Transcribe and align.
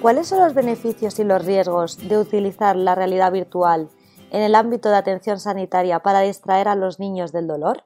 ¿Cuáles 0.00 0.28
son 0.28 0.38
los 0.38 0.54
beneficios 0.54 1.18
y 1.18 1.24
los 1.24 1.44
riesgos 1.44 2.08
de 2.08 2.16
utilizar 2.16 2.74
la 2.74 2.94
realidad 2.94 3.30
virtual 3.32 3.90
en 4.30 4.40
el 4.40 4.54
ámbito 4.54 4.88
de 4.88 4.96
atención 4.96 5.38
sanitaria 5.38 5.98
para 5.98 6.20
distraer 6.20 6.68
a 6.68 6.74
los 6.74 6.98
niños 6.98 7.32
del 7.32 7.46
dolor? 7.46 7.84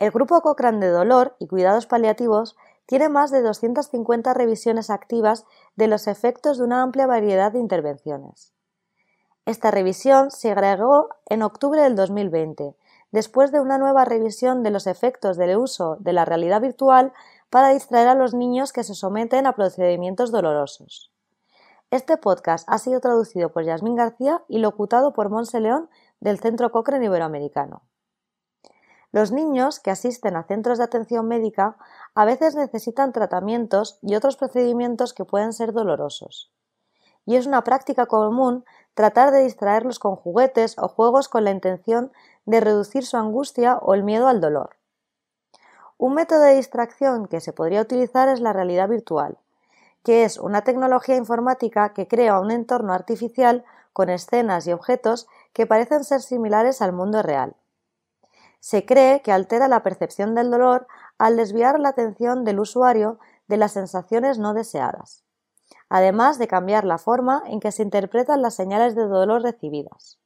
El 0.00 0.10
Grupo 0.10 0.40
Cochrane 0.40 0.84
de 0.84 0.90
Dolor 0.90 1.36
y 1.38 1.46
Cuidados 1.46 1.86
Paliativos 1.86 2.56
tiene 2.86 3.08
más 3.08 3.30
de 3.30 3.42
250 3.42 4.34
revisiones 4.34 4.90
activas 4.90 5.44
de 5.76 5.86
los 5.86 6.08
efectos 6.08 6.58
de 6.58 6.64
una 6.64 6.82
amplia 6.82 7.06
variedad 7.06 7.52
de 7.52 7.60
intervenciones. 7.60 8.52
Esta 9.46 9.70
revisión 9.70 10.32
se 10.32 10.50
agregó 10.50 11.10
en 11.26 11.42
octubre 11.42 11.80
del 11.80 11.94
2020, 11.94 12.74
después 13.12 13.52
de 13.52 13.60
una 13.60 13.78
nueva 13.78 14.04
revisión 14.04 14.64
de 14.64 14.72
los 14.72 14.88
efectos 14.88 15.36
del 15.36 15.56
uso 15.58 15.96
de 16.00 16.12
la 16.12 16.24
realidad 16.24 16.60
virtual 16.60 17.12
para 17.50 17.70
distraer 17.70 18.08
a 18.08 18.14
los 18.14 18.34
niños 18.34 18.72
que 18.72 18.84
se 18.84 18.94
someten 18.94 19.46
a 19.46 19.54
procedimientos 19.54 20.30
dolorosos. 20.30 21.12
Este 21.90 22.18
podcast 22.18 22.68
ha 22.70 22.78
sido 22.78 23.00
traducido 23.00 23.50
por 23.50 23.64
Yasmín 23.64 23.96
García 23.96 24.42
y 24.48 24.58
locutado 24.58 25.14
por 25.14 25.30
Monse 25.30 25.58
León 25.60 25.88
del 26.20 26.38
Centro 26.38 26.70
Cochrane 26.70 27.06
Iberoamericano. 27.06 27.82
Los 29.10 29.32
niños 29.32 29.80
que 29.80 29.90
asisten 29.90 30.36
a 30.36 30.42
centros 30.42 30.76
de 30.76 30.84
atención 30.84 31.26
médica 31.26 31.78
a 32.14 32.26
veces 32.26 32.54
necesitan 32.54 33.12
tratamientos 33.12 33.98
y 34.02 34.14
otros 34.16 34.36
procedimientos 34.36 35.14
que 35.14 35.24
pueden 35.24 35.54
ser 35.54 35.72
dolorosos. 35.72 36.52
Y 37.24 37.36
es 37.36 37.46
una 37.46 37.64
práctica 37.64 38.04
común 38.04 38.64
tratar 38.92 39.30
de 39.30 39.42
distraerlos 39.42 39.98
con 39.98 40.16
juguetes 40.16 40.76
o 40.78 40.88
juegos 40.88 41.28
con 41.28 41.44
la 41.44 41.52
intención 41.52 42.12
de 42.44 42.60
reducir 42.60 43.06
su 43.06 43.16
angustia 43.16 43.78
o 43.78 43.94
el 43.94 44.02
miedo 44.02 44.28
al 44.28 44.42
dolor. 44.42 44.77
Un 46.00 46.14
método 46.14 46.42
de 46.42 46.54
distracción 46.54 47.26
que 47.26 47.40
se 47.40 47.52
podría 47.52 47.82
utilizar 47.82 48.28
es 48.28 48.40
la 48.40 48.52
realidad 48.52 48.88
virtual, 48.88 49.36
que 50.04 50.22
es 50.22 50.38
una 50.38 50.62
tecnología 50.62 51.16
informática 51.16 51.92
que 51.92 52.06
crea 52.06 52.38
un 52.38 52.52
entorno 52.52 52.92
artificial 52.92 53.64
con 53.92 54.08
escenas 54.08 54.64
y 54.68 54.72
objetos 54.72 55.26
que 55.52 55.66
parecen 55.66 56.04
ser 56.04 56.20
similares 56.22 56.82
al 56.82 56.92
mundo 56.92 57.20
real. 57.20 57.56
Se 58.60 58.86
cree 58.86 59.22
que 59.22 59.32
altera 59.32 59.66
la 59.66 59.82
percepción 59.82 60.36
del 60.36 60.52
dolor 60.52 60.86
al 61.18 61.36
desviar 61.36 61.80
la 61.80 61.88
atención 61.88 62.44
del 62.44 62.60
usuario 62.60 63.18
de 63.48 63.56
las 63.56 63.72
sensaciones 63.72 64.38
no 64.38 64.54
deseadas, 64.54 65.24
además 65.88 66.38
de 66.38 66.46
cambiar 66.46 66.84
la 66.84 66.98
forma 66.98 67.42
en 67.46 67.58
que 67.58 67.72
se 67.72 67.82
interpretan 67.82 68.40
las 68.40 68.54
señales 68.54 68.94
de 68.94 69.02
dolor 69.02 69.42
recibidas. 69.42 70.20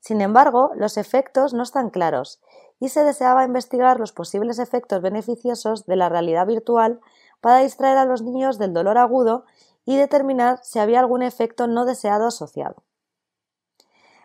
Sin 0.00 0.20
embargo, 0.20 0.70
los 0.74 0.96
efectos 0.96 1.54
no 1.54 1.62
están 1.62 1.90
claros 1.90 2.40
y 2.80 2.88
se 2.90 3.02
deseaba 3.02 3.44
investigar 3.44 3.98
los 3.98 4.12
posibles 4.12 4.58
efectos 4.58 5.02
beneficiosos 5.02 5.86
de 5.86 5.96
la 5.96 6.08
realidad 6.08 6.46
virtual 6.46 7.00
para 7.40 7.58
distraer 7.58 7.98
a 7.98 8.04
los 8.04 8.22
niños 8.22 8.58
del 8.58 8.72
dolor 8.72 8.98
agudo 8.98 9.44
y 9.84 9.96
determinar 9.96 10.60
si 10.62 10.78
había 10.78 11.00
algún 11.00 11.22
efecto 11.22 11.66
no 11.66 11.84
deseado 11.84 12.26
asociado. 12.26 12.82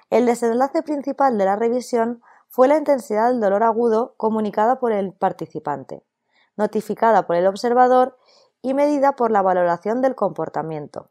El 0.09 0.25
desenlace 0.25 0.83
principal 0.83 1.37
de 1.37 1.45
la 1.45 1.55
revisión 1.55 2.21
fue 2.49 2.67
la 2.67 2.77
intensidad 2.77 3.29
del 3.29 3.39
dolor 3.39 3.63
agudo 3.63 4.13
comunicada 4.17 4.79
por 4.79 4.91
el 4.91 5.13
participante, 5.13 6.03
notificada 6.55 7.25
por 7.25 7.35
el 7.35 7.47
observador 7.47 8.17
y 8.61 8.75
medida 8.75 9.13
por 9.13 9.31
la 9.31 9.41
valoración 9.41 10.01
del 10.01 10.13
comportamiento, 10.13 11.09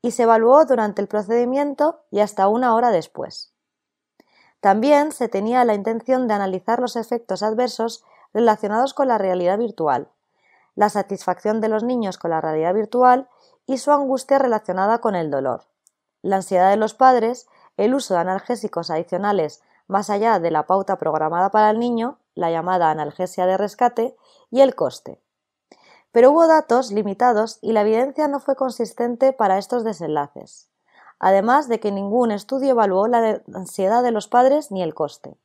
y 0.00 0.10
se 0.10 0.24
evaluó 0.24 0.64
durante 0.64 1.00
el 1.00 1.06
procedimiento 1.06 2.00
y 2.10 2.18
hasta 2.18 2.48
una 2.48 2.74
hora 2.74 2.90
después. 2.90 3.51
También 4.62 5.10
se 5.10 5.28
tenía 5.28 5.64
la 5.64 5.74
intención 5.74 6.28
de 6.28 6.34
analizar 6.34 6.78
los 6.78 6.94
efectos 6.94 7.42
adversos 7.42 8.04
relacionados 8.32 8.94
con 8.94 9.08
la 9.08 9.18
realidad 9.18 9.58
virtual, 9.58 10.08
la 10.76 10.88
satisfacción 10.88 11.60
de 11.60 11.68
los 11.68 11.82
niños 11.82 12.16
con 12.16 12.30
la 12.30 12.40
realidad 12.40 12.72
virtual 12.72 13.28
y 13.66 13.78
su 13.78 13.90
angustia 13.90 14.38
relacionada 14.38 15.00
con 15.00 15.16
el 15.16 15.32
dolor, 15.32 15.64
la 16.22 16.36
ansiedad 16.36 16.70
de 16.70 16.76
los 16.76 16.94
padres, 16.94 17.48
el 17.76 17.92
uso 17.92 18.14
de 18.14 18.20
analgésicos 18.20 18.88
adicionales 18.90 19.62
más 19.88 20.10
allá 20.10 20.38
de 20.38 20.52
la 20.52 20.64
pauta 20.64 20.96
programada 20.96 21.50
para 21.50 21.70
el 21.70 21.80
niño, 21.80 22.20
la 22.36 22.52
llamada 22.52 22.88
analgesia 22.88 23.46
de 23.46 23.56
rescate, 23.56 24.16
y 24.48 24.60
el 24.60 24.76
coste. 24.76 25.20
Pero 26.12 26.30
hubo 26.30 26.46
datos 26.46 26.92
limitados 26.92 27.58
y 27.62 27.72
la 27.72 27.80
evidencia 27.80 28.28
no 28.28 28.38
fue 28.38 28.54
consistente 28.54 29.32
para 29.32 29.58
estos 29.58 29.82
desenlaces 29.82 30.71
además 31.22 31.68
de 31.68 31.80
que 31.80 31.92
ningún 31.92 32.32
estudio 32.32 32.72
evaluó 32.72 33.06
la 33.06 33.40
ansiedad 33.54 34.02
de 34.02 34.10
los 34.10 34.26
padres 34.26 34.72
ni 34.72 34.82
el 34.82 34.92
coste. 34.92 35.36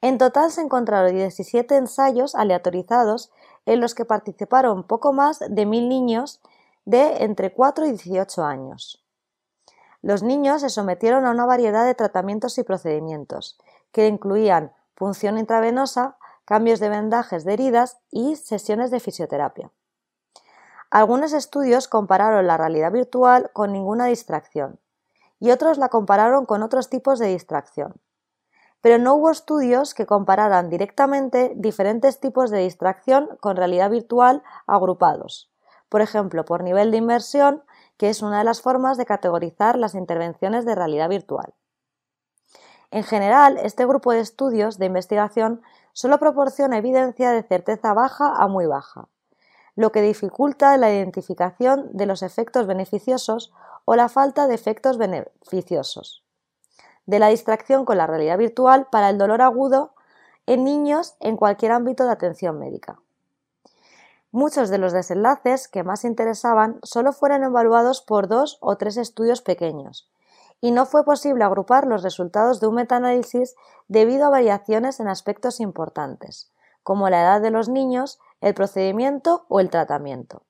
En 0.00 0.16
total 0.18 0.50
se 0.50 0.62
encontraron 0.62 1.14
17 1.14 1.76
ensayos 1.76 2.34
aleatorizados 2.34 3.30
en 3.66 3.80
los 3.80 3.94
que 3.94 4.06
participaron 4.06 4.82
poco 4.82 5.12
más 5.12 5.40
de 5.46 5.66
mil 5.66 5.88
niños 5.88 6.40
de 6.86 7.22
entre 7.24 7.52
4 7.52 7.86
y 7.86 7.90
18 7.90 8.44
años. 8.44 9.04
Los 10.00 10.22
niños 10.22 10.62
se 10.62 10.70
sometieron 10.70 11.26
a 11.26 11.30
una 11.32 11.44
variedad 11.44 11.84
de 11.84 11.94
tratamientos 11.94 12.56
y 12.56 12.62
procedimientos, 12.62 13.58
que 13.92 14.06
incluían 14.06 14.72
punción 14.94 15.36
intravenosa, 15.36 16.16
cambios 16.46 16.80
de 16.80 16.88
vendajes 16.88 17.44
de 17.44 17.52
heridas 17.52 17.98
y 18.10 18.36
sesiones 18.36 18.90
de 18.90 19.00
fisioterapia. 19.00 19.70
Algunos 20.90 21.32
estudios 21.32 21.88
compararon 21.88 22.46
la 22.46 22.56
realidad 22.56 22.92
virtual 22.92 23.50
con 23.52 23.72
ninguna 23.72 24.06
distracción 24.06 24.78
y 25.40 25.50
otros 25.50 25.78
la 25.78 25.88
compararon 25.88 26.46
con 26.46 26.62
otros 26.62 26.88
tipos 26.88 27.18
de 27.18 27.26
distracción. 27.26 28.00
Pero 28.80 28.98
no 28.98 29.14
hubo 29.14 29.30
estudios 29.30 29.94
que 29.94 30.06
compararan 30.06 30.70
directamente 30.70 31.52
diferentes 31.56 32.20
tipos 32.20 32.50
de 32.50 32.58
distracción 32.58 33.36
con 33.40 33.56
realidad 33.56 33.90
virtual 33.90 34.44
agrupados, 34.66 35.50
por 35.88 36.02
ejemplo, 36.02 36.44
por 36.44 36.62
nivel 36.62 36.92
de 36.92 36.98
inmersión, 36.98 37.64
que 37.96 38.08
es 38.08 38.22
una 38.22 38.38
de 38.38 38.44
las 38.44 38.62
formas 38.62 38.96
de 38.96 39.06
categorizar 39.06 39.76
las 39.76 39.94
intervenciones 39.94 40.64
de 40.64 40.76
realidad 40.76 41.08
virtual. 41.08 41.54
En 42.92 43.02
general, 43.02 43.58
este 43.58 43.84
grupo 43.86 44.12
de 44.12 44.20
estudios 44.20 44.78
de 44.78 44.86
investigación 44.86 45.62
solo 45.92 46.18
proporciona 46.18 46.78
evidencia 46.78 47.32
de 47.32 47.42
certeza 47.42 47.92
baja 47.92 48.32
a 48.36 48.46
muy 48.46 48.66
baja 48.66 49.08
lo 49.76 49.92
que 49.92 50.02
dificulta 50.02 50.76
la 50.78 50.92
identificación 50.92 51.90
de 51.92 52.06
los 52.06 52.22
efectos 52.22 52.66
beneficiosos 52.66 53.52
o 53.84 53.94
la 53.94 54.08
falta 54.08 54.46
de 54.46 54.54
efectos 54.54 54.98
beneficiosos. 54.98 56.24
De 57.04 57.18
la 57.18 57.28
distracción 57.28 57.84
con 57.84 57.98
la 57.98 58.06
realidad 58.06 58.38
virtual 58.38 58.88
para 58.90 59.10
el 59.10 59.18
dolor 59.18 59.42
agudo 59.42 59.94
en 60.46 60.64
niños 60.64 61.14
en 61.20 61.36
cualquier 61.36 61.72
ámbito 61.72 62.04
de 62.04 62.12
atención 62.12 62.58
médica. 62.58 62.98
Muchos 64.32 64.70
de 64.70 64.78
los 64.78 64.92
desenlaces 64.92 65.68
que 65.68 65.84
más 65.84 66.04
interesaban 66.04 66.78
solo 66.82 67.12
fueron 67.12 67.44
evaluados 67.44 68.00
por 68.00 68.28
dos 68.28 68.58
o 68.60 68.76
tres 68.76 68.96
estudios 68.96 69.40
pequeños, 69.40 70.10
y 70.60 70.72
no 70.72 70.86
fue 70.86 71.04
posible 71.04 71.44
agrupar 71.44 71.86
los 71.86 72.02
resultados 72.02 72.60
de 72.60 72.66
un 72.66 72.76
metaanálisis 72.76 73.54
debido 73.88 74.26
a 74.26 74.30
variaciones 74.30 75.00
en 75.00 75.08
aspectos 75.08 75.60
importantes, 75.60 76.50
como 76.82 77.08
la 77.08 77.22
edad 77.22 77.40
de 77.40 77.50
los 77.50 77.68
niños 77.68 78.18
el 78.40 78.54
procedimiento 78.54 79.46
o 79.48 79.60
el 79.60 79.70
tratamiento. 79.70 80.42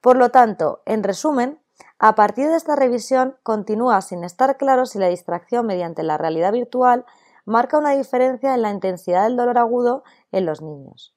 Por 0.00 0.16
lo 0.16 0.30
tanto, 0.30 0.82
en 0.86 1.02
resumen, 1.02 1.60
a 1.98 2.14
partir 2.14 2.48
de 2.48 2.56
esta 2.56 2.76
revisión 2.76 3.36
continúa 3.42 4.00
sin 4.00 4.24
estar 4.24 4.56
claro 4.56 4.86
si 4.86 4.98
la 4.98 5.08
distracción 5.08 5.66
mediante 5.66 6.02
la 6.02 6.18
realidad 6.18 6.52
virtual 6.52 7.04
marca 7.44 7.78
una 7.78 7.90
diferencia 7.90 8.54
en 8.54 8.62
la 8.62 8.70
intensidad 8.70 9.24
del 9.24 9.36
dolor 9.36 9.58
agudo 9.58 10.02
en 10.32 10.46
los 10.46 10.62
niños. 10.62 11.14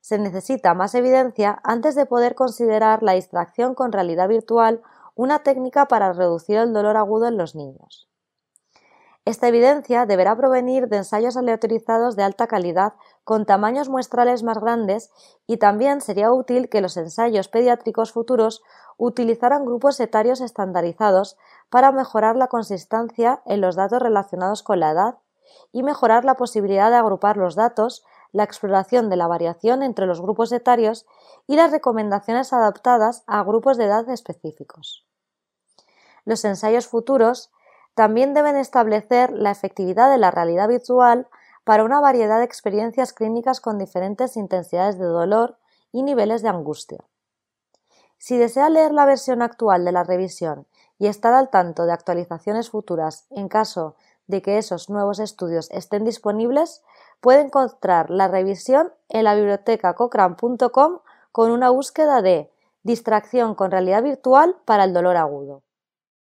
Se 0.00 0.18
necesita 0.18 0.74
más 0.74 0.94
evidencia 0.94 1.60
antes 1.62 1.94
de 1.94 2.06
poder 2.06 2.34
considerar 2.34 3.02
la 3.02 3.12
distracción 3.12 3.74
con 3.74 3.92
realidad 3.92 4.28
virtual 4.28 4.82
una 5.14 5.40
técnica 5.42 5.86
para 5.86 6.12
reducir 6.12 6.56
el 6.56 6.72
dolor 6.72 6.96
agudo 6.96 7.28
en 7.28 7.36
los 7.36 7.54
niños. 7.54 8.11
Esta 9.24 9.46
evidencia 9.46 10.04
deberá 10.04 10.36
provenir 10.36 10.88
de 10.88 10.96
ensayos 10.96 11.36
aleatorizados 11.36 12.16
de 12.16 12.24
alta 12.24 12.48
calidad 12.48 12.94
con 13.22 13.46
tamaños 13.46 13.88
muestrales 13.88 14.42
más 14.42 14.58
grandes 14.58 15.12
y 15.46 15.58
también 15.58 16.00
sería 16.00 16.32
útil 16.32 16.68
que 16.68 16.80
los 16.80 16.96
ensayos 16.96 17.46
pediátricos 17.46 18.10
futuros 18.10 18.62
utilizaran 18.96 19.64
grupos 19.64 20.00
etarios 20.00 20.40
estandarizados 20.40 21.36
para 21.70 21.92
mejorar 21.92 22.34
la 22.34 22.48
consistencia 22.48 23.42
en 23.46 23.60
los 23.60 23.76
datos 23.76 24.02
relacionados 24.02 24.64
con 24.64 24.80
la 24.80 24.90
edad 24.90 25.18
y 25.70 25.84
mejorar 25.84 26.24
la 26.24 26.34
posibilidad 26.34 26.90
de 26.90 26.96
agrupar 26.96 27.36
los 27.36 27.54
datos, 27.54 28.04
la 28.32 28.42
exploración 28.42 29.08
de 29.08 29.16
la 29.16 29.28
variación 29.28 29.84
entre 29.84 30.06
los 30.06 30.20
grupos 30.20 30.50
etarios 30.50 31.06
y 31.46 31.54
las 31.54 31.70
recomendaciones 31.70 32.52
adaptadas 32.52 33.22
a 33.28 33.44
grupos 33.44 33.76
de 33.76 33.84
edad 33.84 34.08
específicos. 34.08 35.06
Los 36.24 36.44
ensayos 36.44 36.88
futuros 36.88 37.52
también 37.94 38.34
deben 38.34 38.56
establecer 38.56 39.30
la 39.32 39.50
efectividad 39.50 40.10
de 40.10 40.18
la 40.18 40.30
realidad 40.30 40.68
virtual 40.68 41.28
para 41.64 41.84
una 41.84 42.00
variedad 42.00 42.38
de 42.38 42.44
experiencias 42.44 43.12
clínicas 43.12 43.60
con 43.60 43.78
diferentes 43.78 44.36
intensidades 44.36 44.98
de 44.98 45.04
dolor 45.04 45.58
y 45.92 46.02
niveles 46.02 46.42
de 46.42 46.48
angustia. 46.48 47.04
Si 48.18 48.38
desea 48.38 48.70
leer 48.70 48.92
la 48.92 49.04
versión 49.04 49.42
actual 49.42 49.84
de 49.84 49.92
la 49.92 50.04
revisión 50.04 50.66
y 50.98 51.06
estar 51.06 51.34
al 51.34 51.50
tanto 51.50 51.86
de 51.86 51.92
actualizaciones 51.92 52.70
futuras 52.70 53.26
en 53.30 53.48
caso 53.48 53.96
de 54.26 54.42
que 54.42 54.58
esos 54.58 54.88
nuevos 54.88 55.18
estudios 55.18 55.68
estén 55.72 56.04
disponibles, 56.04 56.82
puede 57.20 57.40
encontrar 57.40 58.10
la 58.10 58.28
revisión 58.28 58.92
en 59.08 59.24
la 59.24 59.34
biblioteca 59.34 59.94
cochrane.com 59.94 61.00
con 61.32 61.50
una 61.50 61.70
búsqueda 61.70 62.22
de 62.22 62.50
distracción 62.82 63.54
con 63.54 63.70
realidad 63.70 64.02
virtual 64.02 64.56
para 64.64 64.84
el 64.84 64.92
dolor 64.92 65.16
agudo. 65.16 65.62